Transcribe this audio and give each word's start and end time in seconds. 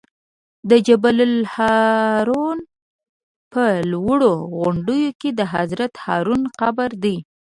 د 0.69 0.71
جبل 0.87 1.17
الهارون 1.29 2.59
په 3.53 3.63
لوړو 3.91 4.33
غونډیو 4.57 5.09
کې 5.21 5.29
د 5.39 5.41
حضرت 5.53 5.93
هارون 6.03 6.41
قبر 6.59 6.89
دی. 7.03 7.17